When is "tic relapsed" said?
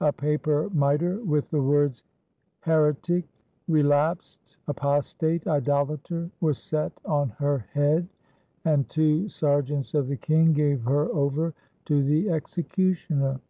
3.02-4.56